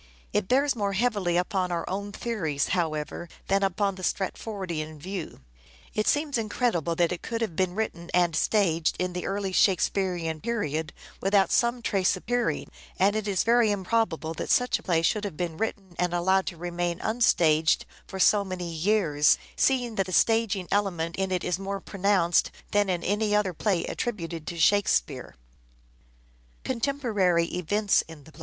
[0.33, 5.41] It bears more heavily upon our own theories, however, than upon the Stratfordian view.
[5.93, 10.41] It seems incredible that it could have been written and staged in the early Shakespearean
[10.41, 10.91] period
[11.21, 15.37] without some trace apppearing, and it is very improbable that such a play should have
[15.37, 21.15] been written and allowed to remain unstaged for many years, seeing that the staging element
[21.15, 25.35] in it is more pronounced than in any other play attributed to" Shakespeare."